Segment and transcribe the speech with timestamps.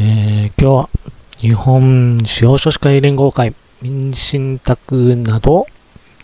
[0.00, 0.88] ー、今日は
[1.38, 3.52] 日本司法書士会連合会
[3.82, 5.66] 民信託など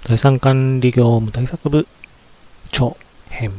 [0.04, 1.88] 財産管理業務対策部
[2.70, 2.96] 長
[3.30, 3.50] 編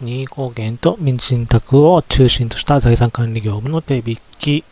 [0.00, 4.64] 任意貢献と民信託を中心とした財産管理業務の手引き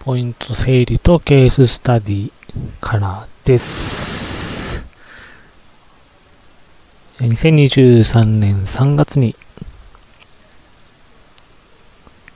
[0.00, 2.30] ポイント整理とケーススタディ
[2.78, 4.25] からです。
[7.18, 9.34] 2023年3月に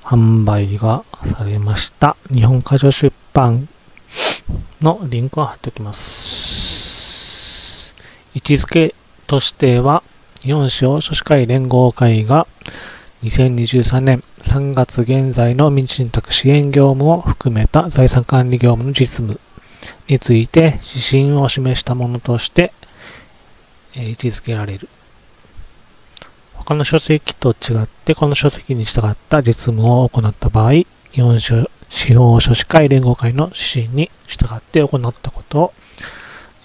[0.03, 1.05] 販売が
[1.37, 3.69] されました日本箇所出版
[4.81, 7.95] のリンクを貼っておきます。
[8.35, 8.95] 位置づけ
[9.27, 10.03] としては
[10.41, 12.47] 日本司法書士会連合会が
[13.23, 19.39] 2023年3月現在の民信託支援業務を含めた財産管理業務の実務
[20.09, 22.73] について指針を示したものとして、
[23.95, 24.89] 位置づけられる。
[26.55, 30.87] 他の書籍と違ってこの書籍に従った実務を行った場合、日
[31.21, 35.73] 本司法書士会連合会の指針に従って行ったことを、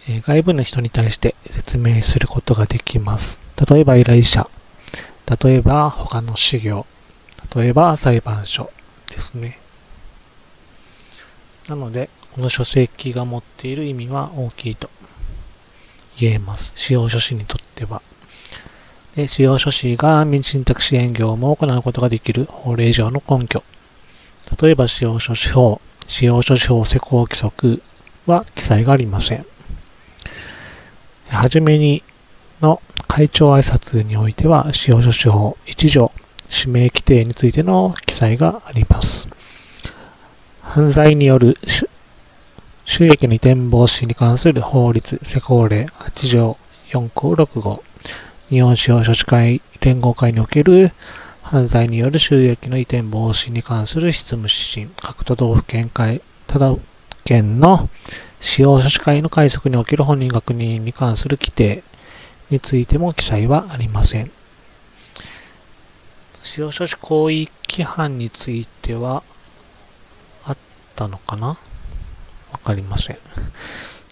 [0.08, 3.40] え外部の人に対して説明することができます。
[3.70, 4.48] 例えば依頼者、
[5.42, 6.86] 例えば他の事業、
[7.56, 8.70] 例えば裁判所
[9.09, 9.58] ですね。
[11.68, 14.90] なので、この書籍が持っている意味は大きいと
[16.18, 16.74] 言えます。
[16.76, 18.02] 司法書士にとっては。
[19.16, 23.64] で司法書士が民事信託支援業務を行うことができる法令上の根拠。
[24.62, 27.82] 例えば司法書士法、司法書士法施行規則
[28.26, 29.46] は記載がありません。
[31.30, 32.04] はじめに
[32.62, 36.12] の会長挨拶においては、司法書士法1条、
[36.50, 39.28] 指名規定についての記載があります。
[40.62, 41.58] 犯罪による
[42.86, 46.58] 収益の移転防止に関する法律施行令8条
[46.91, 47.83] 4項6号
[48.50, 50.91] 日本司法書士会連合会における
[51.41, 56.81] 犯罪による収益の移転防止に関する執務指針各都道府県会都道府
[57.24, 57.90] 県の
[58.40, 61.84] 司法書士会の解釈における本人確認に関する規定
[62.51, 64.31] についても記載はありません
[66.44, 69.24] 司法書士行為規範については
[70.45, 70.57] あっ
[70.95, 71.57] たのかな
[72.56, 73.18] わかりません。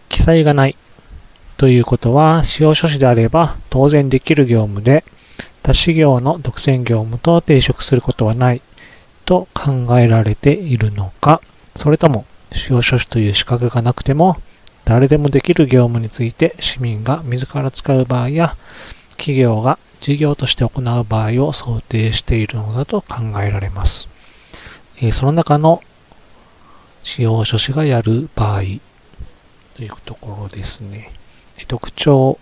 [0.09, 0.75] 記載がない
[1.55, 5.05] ということは、司法書士であれば当然できる業務で、
[5.61, 8.61] 他事業の独占業務と抵触することはない
[9.23, 11.41] と考えられているのか、
[11.77, 14.37] それとも司法書士という資格がなくても、
[14.83, 18.57] 誰でもできる業務について市民が自ら使う場合や、
[19.11, 24.09] 企業が事業として行う場合を想定しているのだと考えられます。
[25.13, 25.81] その中の
[27.03, 28.61] 司法書士がやる場合
[29.75, 31.11] というところですね。
[31.67, 32.39] 特徴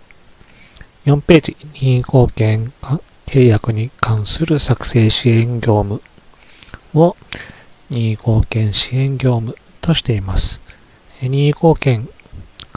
[1.04, 2.72] 4ページ、任意貢献
[3.26, 6.00] 契約に関する作成支援業務
[6.94, 7.16] を
[7.90, 10.60] 任意貢献支援業務としています。
[11.20, 12.08] 任意貢献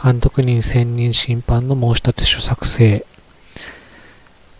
[0.02, 3.06] 監督人選任審判の申し立て書作成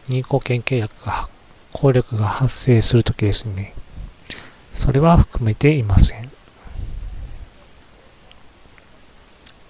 [0.08, 1.28] 任意貢献契約が
[1.72, 3.74] 効力が発生するときですね。
[4.72, 6.35] それは含めていません。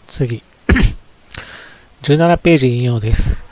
[0.06, 0.43] 次。
[2.03, 3.43] 17ページ引用です。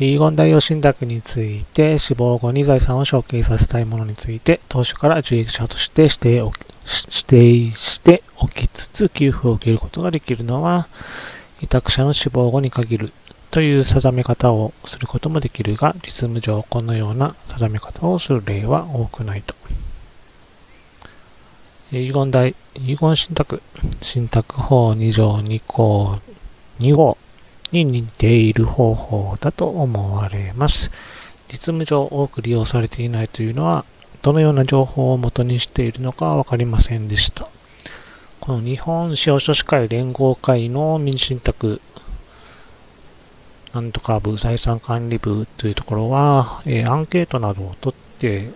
[0.00, 6.52] 遺言代用信託について死亡後に財産を承継させたいものについて当初から受益者として指定を
[6.84, 10.86] 指定しておきつつ給付を受けることができるのは
[11.60, 13.12] 委託者の死亡後に限る
[13.50, 19.56] という定め方をすることもできるが実務上このような定め方をする例は多くないと。
[21.90, 23.62] 遺言代、遺言信託、
[24.02, 26.18] 信託法2条2項
[26.80, 27.16] 2号
[27.72, 30.90] に似ている方法だと思われます。
[31.50, 33.86] 実務上多く利用されていないというのは、
[34.20, 37.48] どのような情報を元にしているのかはわかりませんでした。
[38.40, 41.80] この日本司法書士会連合会の民信託
[43.72, 48.50] なんとか部、財産管理部というところは、えーアンケートなどを取って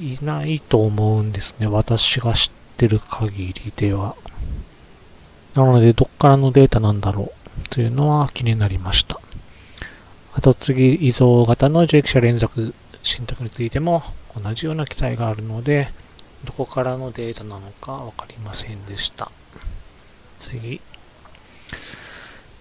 [0.00, 1.66] いないと思うんですね。
[1.66, 4.14] 私が知ってる限りでは。
[5.54, 9.20] なので、どっからのデータなんだろうというのは気になりました。
[10.34, 14.02] あと次、依存型の受益者連続信託についても
[14.42, 15.90] 同じような記載があるので、
[16.44, 19.30] どこからのデータなのかわかりませんでした。
[20.38, 20.80] 次。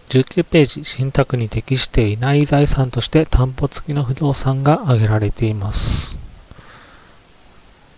[0.10, 6.16] 19ページ、信託に適していない財産として担保付きの不動産が挙げられています。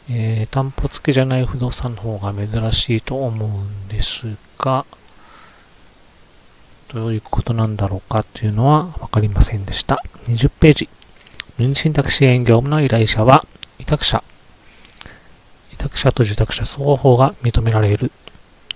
[0.09, 4.86] えー担保付きじゃない不動産の方が珍しいと思うんですが、
[6.94, 10.01] どういうことなんだろうかというのは分かりませんでした。
[10.25, 10.89] 20ページ。
[11.57, 13.45] 民信託支援業務の依頼者は、
[13.80, 14.24] 委託者。
[15.74, 18.12] 委託者と受託者双方が認められる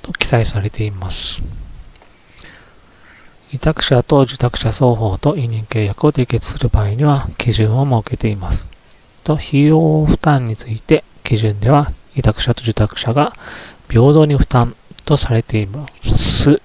[0.02, 1.42] と記載されています。
[3.54, 8.71] 委託者と受託者双方と委任契約を締結する場合には基準を設けています。
[9.24, 13.34] と、費用負担について基準では委託者と受託者が
[13.90, 14.76] 平等に負担
[15.06, 16.62] とされています。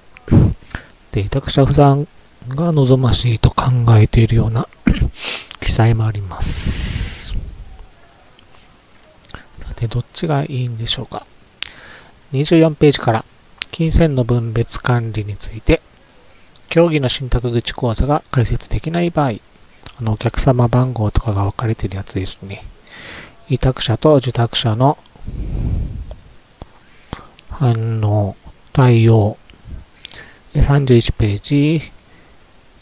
[1.12, 2.06] で、委託者負担
[2.49, 4.69] が望ましいと考えているような
[5.61, 7.35] 記載もあります。
[9.61, 11.26] さて、どっちがいいんでしょうか。
[12.32, 13.25] 24ページから、
[13.70, 15.82] 金銭の分別管理について、
[16.69, 19.35] 競技の信託口口座が開設できない場合、
[19.98, 22.64] あの、お客様番号とかが分かれてるやつですね。
[23.48, 24.98] 委託者と受託者の
[27.48, 28.37] 反応、
[28.72, 29.38] 対応。
[30.54, 31.93] 31ページ、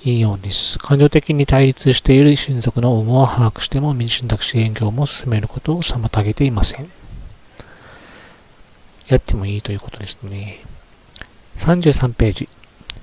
[0.05, 0.79] 引用です。
[0.79, 6.91] 感情的に対立している親族の有無を把握しても民信託支援業務を進めることを妨げていません。
[9.09, 10.61] やってもいいということですね。
[11.59, 12.49] 33ページ。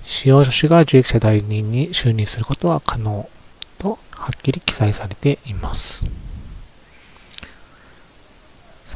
[0.03, 3.29] 使用者が受益者代理人に就任することは可能
[3.81, 6.05] とはっきり記載されています。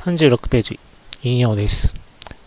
[0.04, 0.80] 36ページ。
[1.24, 1.96] 引用です。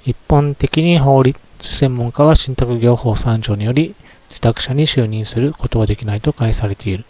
[0.04, 3.96] 一般的に法律専門家は信託業法3条により、
[4.30, 7.04] 受託者に就任することはできないと返されている。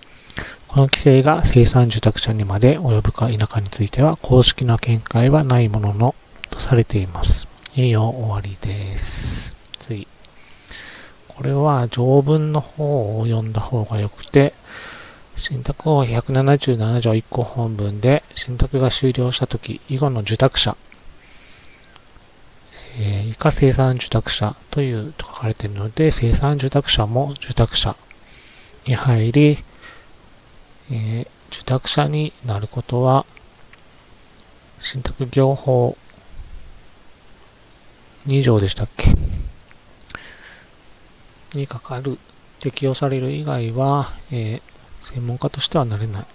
[0.67, 6.15] この規制が生産受託者にまで及ぶか否かについては公式な見解はないものの
[6.49, 7.47] とされています。
[7.75, 9.55] 引用終わりです。
[9.79, 10.09] 次。
[11.29, 14.55] これは条文の方を読んだ方がよくて、
[15.39, 20.77] 信託法177条1項本文で信託が終了したとき以後の受託者。
[23.01, 27.95] えー、以下生産受託者というと書かれているので、生産受託者も受託者
[28.89, 29.59] に入り、
[30.91, 33.25] えー、受託者になることは、
[34.81, 35.97] 信託業法
[38.27, 39.15] 2条でしたっけ？
[41.55, 42.19] にかかる、
[42.59, 44.63] 適用される以外は、えー、
[45.15, 46.27] 専門家としてはなれない。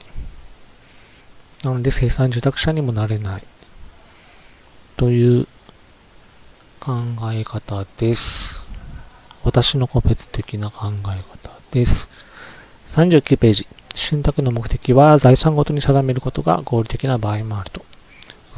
[1.64, 3.44] なので生産受託者にもなれない。
[4.98, 5.48] という
[6.80, 6.94] 考
[7.32, 8.66] え方です。
[9.44, 12.10] 私の個別的な考え方です。
[12.88, 13.68] 39ページ。
[13.94, 17.86] 信託の目的は財産ごとに定めることが合理的な場合もあると。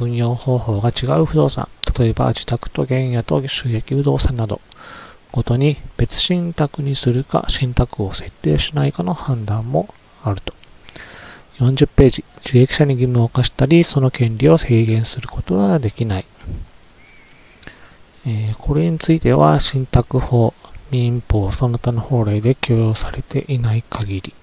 [0.00, 1.68] 運用方法が違う不動産、
[1.98, 4.60] 例えば自宅と原野と収益不動産など、
[5.32, 9.94] ごとに別信託にするか信託を設定しないかの判断も
[10.30, 10.54] あると。
[11.58, 12.24] 40ページ。
[12.44, 16.26] 受益者に義務を課したり、その権利を制限することはできない。
[18.26, 20.52] えー、これについては信託法、
[20.90, 24.34] 民法、その他の法令で許容されていない限り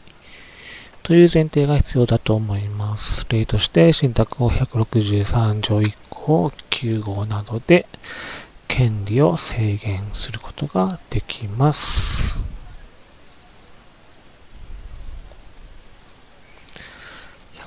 [1.03, 3.25] という前提が必要だと思います。
[3.29, 7.85] 例として信託法163条1項9号などで
[8.69, 12.42] 権利を制限することができます。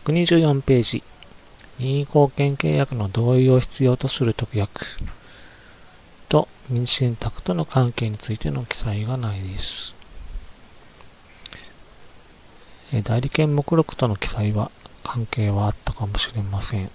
[0.07, 1.03] 124ページ
[1.81, 4.87] 任意貢献契約の同意を必要とする特約
[6.29, 9.97] と民信託との関係についての記載がないです。
[13.03, 14.71] 代理権目録との記載は
[15.03, 16.89] 関係はあったかもしれません。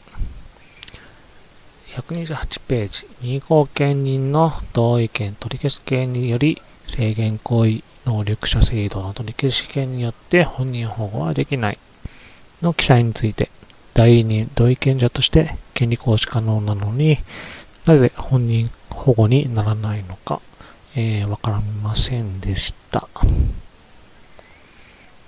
[1.90, 11.78] 128ページ、任意後見人の同意権取り消し権により制限行為能力者制度の取り消し権によって本人保護はできない
[12.62, 13.50] の記載について
[13.94, 17.18] 代理人同意権者として権利行使可能なのに
[17.86, 20.42] なぜ本人保護にならないのか、
[20.96, 23.08] えー、わかりませんでした。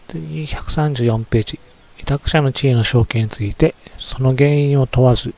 [0.07, 1.59] 次、134ページ。
[1.99, 5.33] 委託者の地位の承継について、その原因を問わず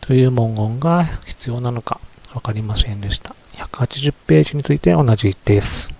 [0.00, 2.00] という文言が必要なのか
[2.34, 3.34] わかりませんでした。
[3.54, 5.90] 180ページについて同じです。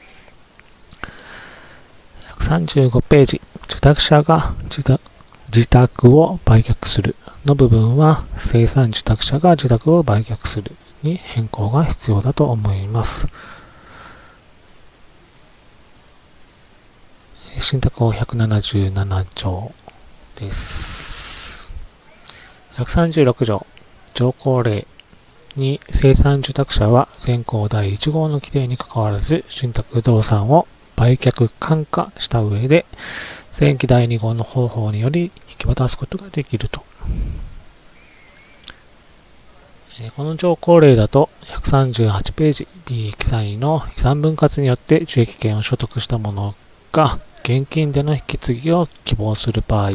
[2.39, 3.41] 135ページ。
[3.65, 4.55] 受託者が
[5.55, 13.27] 自宅を売却するの部分は、生産受託者が自宅を売却するに変更が必要だと思います。
[17.59, 19.71] 信託法177条
[20.37, 21.71] です。
[22.77, 23.67] 136条、
[24.15, 24.87] 条項例
[25.57, 30.67] に生産受託者は先行第1号の規定にかかわらず信託不動産を
[31.03, 32.85] 売却換価した上で
[33.59, 36.85] 前期第2号の方法により引き渡すことができると。
[40.17, 46.55] この条項例だと138ページ B 記載の遺産分割によって受益権を所得したもの
[46.93, 49.91] が現金での引き継ぎを希望する場合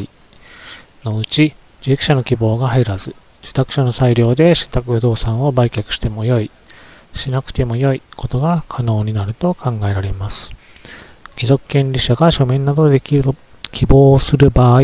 [1.04, 6.50] のうち、受益者の希望が入らず、受託者の裁量で信託不動産を売却してもよい、
[7.14, 10.52] しなくてもよいことが可能になると考えられます。
[11.38, 13.22] 帰属権利者が書面などで希
[13.86, 14.80] 望する場合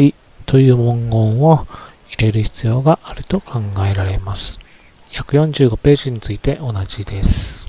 [0.46, 1.66] という文言を
[2.10, 4.60] 入れる必要があると考えられます。
[5.10, 7.66] 145ページについて同じです。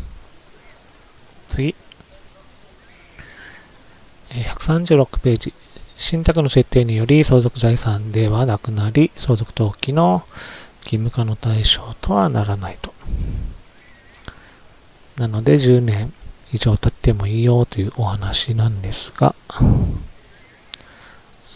[1.47, 1.73] 次。
[4.29, 5.53] 136ページ。
[5.97, 10.21] 信託の設定により相続財産ではなくなり、相続登記の
[10.83, 12.93] 義務化の対象とはならないと。
[15.17, 16.13] なので10年
[16.53, 19.35] 以上経ってもいいよというお話なんですが、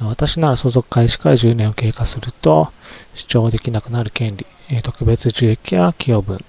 [0.01, 2.71] 私なら相続開始から10年を経過すると
[3.13, 4.45] 主張できなくなる権利、
[4.81, 6.39] 特別受益や寄与分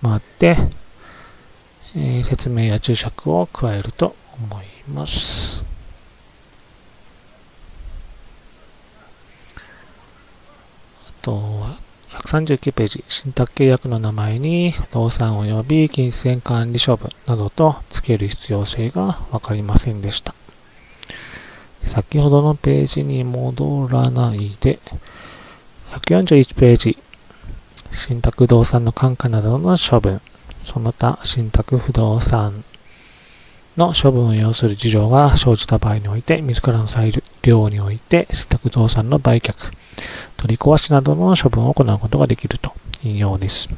[0.00, 0.56] もあって、
[1.96, 5.60] え説明や注釈を加えると思います。
[11.08, 20.34] あとは、139ページ、信託契約の名前に不動産及び金銭管理処分などと付ける必要性が分かりませんでした。
[21.84, 24.78] 先ほどのページに戻らないで、
[25.92, 26.98] 141ページ、
[27.92, 30.20] 信託不動産の管下などの処分、
[30.62, 32.64] その他信託不動産
[33.76, 37.12] の処分を要する事情が生じた場合において、自らの裁
[37.42, 39.54] 量において信託不動産の売却、
[40.36, 43.68] 取り壊しなどの処分を行うことができると引用です。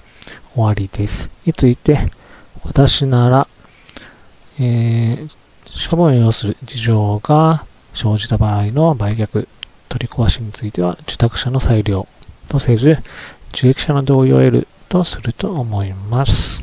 [0.55, 1.31] 終わりです。
[1.45, 2.11] について、
[2.65, 3.49] 私なら、
[4.59, 9.47] えー、処分を要する事情が生じた場合の売却、
[9.89, 12.07] 取り壊しについては、受託者の裁量
[12.49, 12.99] とせず、
[13.53, 16.63] 受益者の同意を得るとすると思います。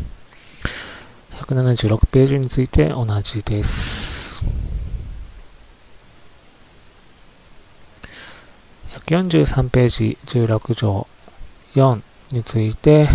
[1.46, 4.07] 176ページについて同じです。
[9.08, 11.08] 43ページ16条
[11.76, 13.08] 4について、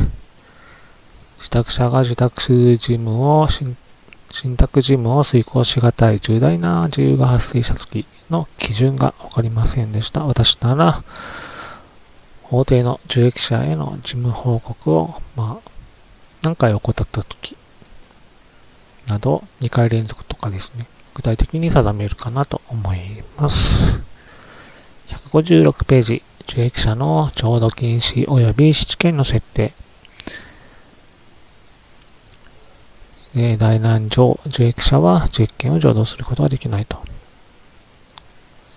[1.39, 3.77] 受託者が受託事務を信
[4.57, 10.25] 託事務を遂行しがたい重大な自由が発生したときの基準が分かりませんでした。
[10.25, 11.05] 私なら、
[12.43, 15.71] 法定の受益者への事務報告を、まあ、
[16.41, 17.55] 何回怠ったとき
[19.09, 24.12] など、2回連続とかですね、具体的に定めるかなと思います。
[25.31, 29.73] 156ページ、受益者の浄土禁止及び質権の設定。
[33.35, 37.03] え大難上、受益者は受益権を浄土することができないと。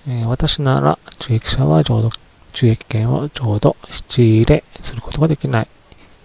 [0.07, 2.09] え私なら、受益者は浄土
[2.53, 5.67] 受益権を浄土、質入れすることができない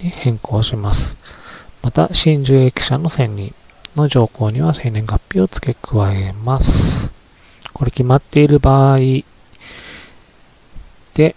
[0.00, 1.16] に変更します。
[1.82, 3.52] また、新受益者の選任
[3.96, 7.10] の条項には生年月日を付け加えます。
[7.72, 8.98] これ決まっている場合
[11.20, 11.36] で、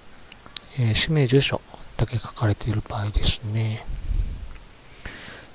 [0.80, 1.60] えー、氏名住所
[1.98, 3.84] だけ書かれている場合ですね。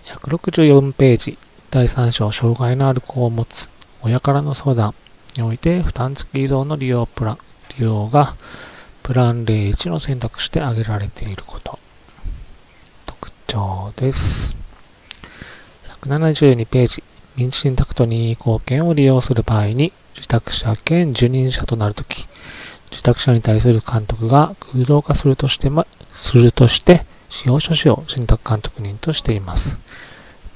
[0.04, 1.38] 164ページ、
[1.70, 3.70] 第3章、障害のある子を持つ
[4.02, 4.94] 親からの相談
[5.34, 7.38] において、負担付き移動の利用プラン、
[7.78, 8.34] 利用が
[9.02, 11.78] プラン例1の選択して挙げられていること。
[13.06, 14.54] 特徴です。
[16.02, 17.02] 172ページ。
[17.36, 22.26] 民事信託と任意貢献を利用する場合に、受託者兼受任者となるとき、
[22.90, 29.78] 受託者に対する監督が空洞化するとしてま、するとして、使用書士を信託監督人としています。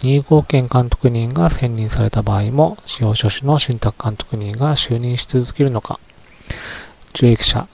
[0.03, 6.01] 任意貢献監督人が選任された場合も、使用書士の信託監督人が就任し続けるのか、
[7.15, 7.69] 受益者、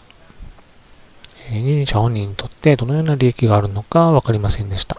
[1.51, 4.99] 任意者本人にとってどのような利益があるのか分かりませんでした。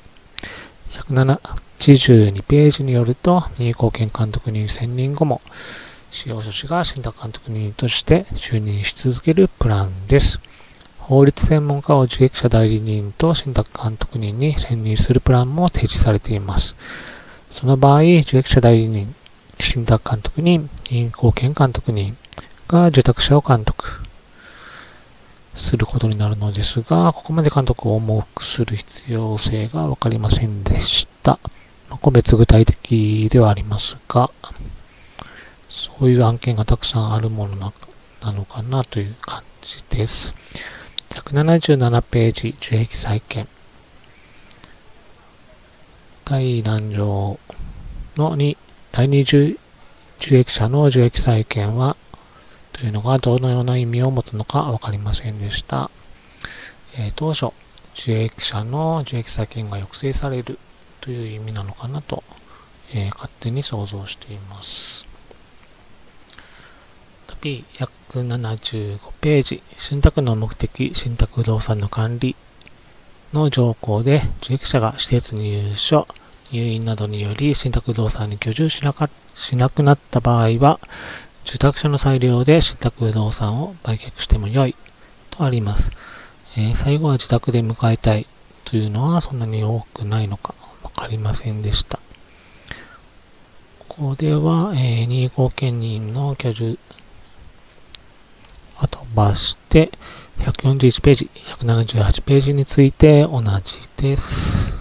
[0.89, 5.41] 1782ページによると、任意貢献監督人選任後も、
[6.11, 10.39] 使用書士が信託監督人として就任し続けるプランです。
[10.97, 16.75] 法律専門家を受益者代理人と信託監督人に選任するプランも提示されています。
[17.51, 19.13] その場合、受益者代理人、
[19.59, 22.15] 信託監督人、任意貢献監督人
[22.67, 23.85] が受託者を監督
[25.55, 31.39] することになるのですが、ここまで監督を重くする必要性がわかりませんでした。
[32.01, 34.29] 個別具体的ではありますが、
[35.79, 37.55] そういう案件がたくさんあるもの
[38.21, 40.35] なのかなという感じです。
[41.11, 43.47] 177ページ、受益債権。
[46.25, 47.39] 第何条
[48.17, 48.57] の2、
[48.91, 49.57] 第二受
[50.19, 51.95] 益者の受益債権は、
[52.73, 55.89] というのがどのような意味を持つのかわかりませんでした。
[56.97, 57.53] えー、当初、
[57.95, 60.59] 受益者の受益債権が抑制される
[60.99, 62.23] という意味なのかなと、
[62.93, 65.08] えー、勝手に想像しています。
[67.41, 72.35] P175 ページ、信託の目的、信託不動産の管理
[73.33, 76.07] の条項で、受益者が施設入所、
[76.51, 80.79] 入院などにより信託不動産に居住しなかしなくなった場合は、
[81.45, 84.75] 住宅者の裁量で信託不動産を売却してもよい
[85.31, 85.91] とあります。
[86.57, 88.27] えー、最後は自宅で迎えたい
[88.65, 90.53] というのはそんなに多くないのか
[90.83, 91.99] わかりませんでした。
[93.87, 96.77] ここでは、えー、2号権人の居住
[98.87, 99.91] 飛ばして、
[100.39, 104.79] 141ページ、178ページについて同じです。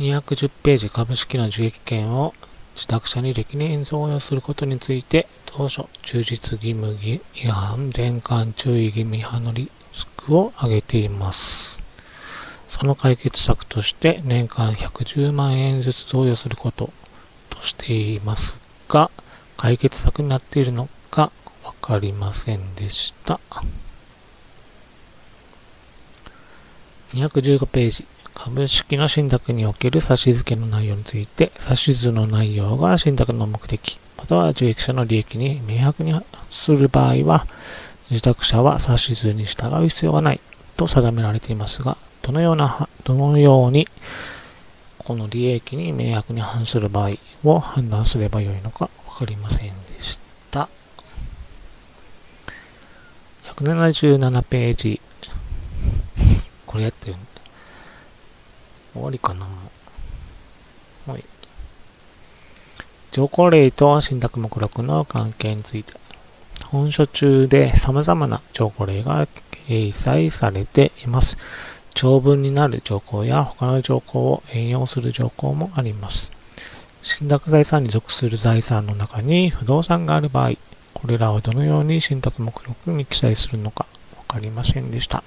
[0.00, 2.32] 210ページ株式の受益権を
[2.74, 11.78] 自宅者に歴年贈与することについて当初充実義務違反伝管注意義務違反のリスクを挙げています
[12.68, 16.90] その解決策として年間110万円ずつ贈与すること
[17.50, 18.59] としています
[18.90, 19.10] が
[19.56, 21.30] 解決策になっているのか
[21.64, 23.40] わかりませんでした。
[27.14, 28.06] 215ページ。
[28.32, 36.18] 株式の信託における指付けの内容について、指図の内容が信託の目的、または受益者の利益に明白に
[36.48, 37.46] する場合は、
[38.10, 40.40] 受託者は指図に従う必要がない
[40.76, 43.86] と定められていますが、どのような、どのように
[45.04, 47.12] この利益に明白に反する場合
[47.44, 50.68] を判断すればよいのかわかりませんでした。
[53.44, 55.00] 177ページ。
[56.66, 57.16] これやってる
[58.92, 59.46] 終わりかな
[61.06, 61.24] はい。
[63.10, 65.94] 条項例と信託目録の関係について。
[66.66, 69.26] 本書中で様々な条項例が
[69.66, 71.36] 掲載されています。
[71.94, 76.30] 長文になる条項や他の条項を援用する条項もあります。
[77.02, 80.52] 信託財産に属する財産の中に不動産がある場合、
[80.94, 85.22] これらをどのように信託目録に記載するのかわかりませんでした。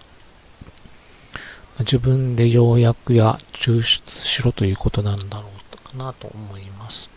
[1.79, 5.53] 自分で要約や抽出しろということなんだろう
[5.89, 7.09] かなと思います。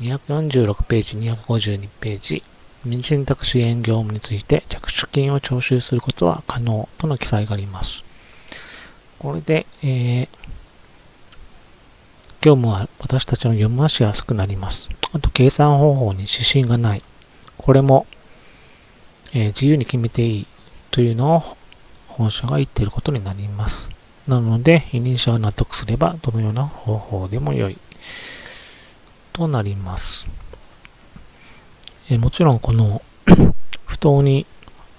[0.00, 2.42] 246ページ、252ページ、
[2.84, 8.09] 民信託支援業務について着手金を徴収することは可能との記載があります。
[9.20, 10.28] これで、えー、
[12.40, 14.88] 業務は私たちの読みしやすくなります。
[15.12, 17.02] あと、計算方法に指針がない。
[17.58, 18.06] これも、
[19.34, 20.46] えー、自由に決めていい
[20.90, 21.42] というのを
[22.08, 23.90] 本社が言っていることになります。
[24.26, 27.76] なので、委任者が納得すれば、どのような方法でも良い。
[29.34, 30.26] となります。
[32.08, 33.02] えもちろん、この
[33.84, 34.46] 不当に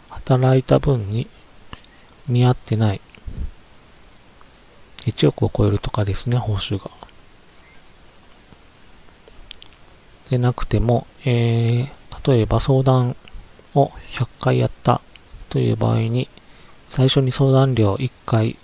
[0.10, 1.26] 働いた分に
[2.28, 3.02] 見合ってない。
[5.02, 6.90] 1億を超えるとかですね、報酬が。
[10.30, 13.16] でなくても、えー、例えば相談
[13.76, 15.02] を100回やった
[15.50, 16.30] という場合に、
[16.88, 18.58] 最初に相談料1回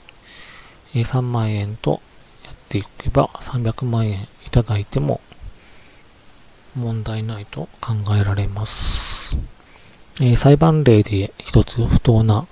[0.96, 2.02] え3万円と
[2.44, 5.22] やっていけば300万円いただいても
[6.76, 9.38] 問題ないと考えられます。
[10.20, 12.48] えー、裁判例で一つ不当な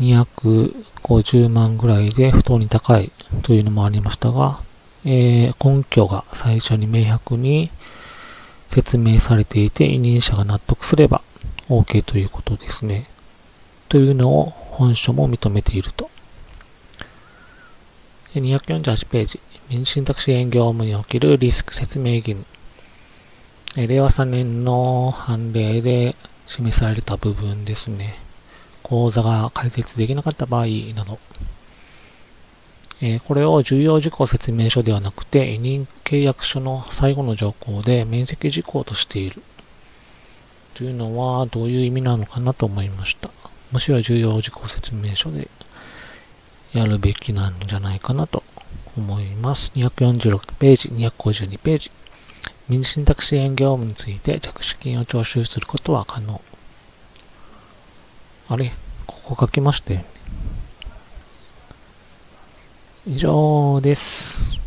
[0.00, 4.60] 250万ぐらいで不当に高いというのもありましたが、
[5.04, 7.70] えー、根拠が最初に明白に
[8.68, 11.22] 説明されていて委任者が納得すれば
[11.68, 13.06] OK ということですね。
[13.88, 16.10] というのを本書も認めていると。
[18.34, 22.44] 248ページ、民主信託支援業務におけるリスク説明義務。
[23.76, 28.23] 令和3年の判例で示された部分ですね。
[28.84, 31.18] 講座が開設できなかった場合など。
[33.00, 39.42] えこれを重要事項説明書ではなくて、委任契約書の最後の条項で面積事項としている。
[40.74, 43.30] というのはどういう意味なのかなと思いました。
[43.72, 45.48] むしろ重要事項説明書で
[46.72, 48.42] やるべきなんじゃないかなと
[48.96, 49.72] 思います。
[49.74, 51.90] 246ページ、252ページ。
[52.68, 56.40] 民事信託支援業務について着手金を徴収することは可能。
[58.54, 58.72] あれ？
[59.04, 60.06] ここ書きましたよね。
[63.08, 64.63] 以上です。